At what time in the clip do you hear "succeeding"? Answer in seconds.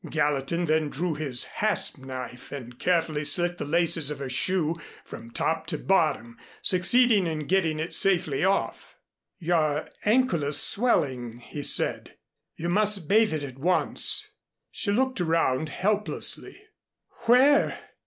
6.63-7.27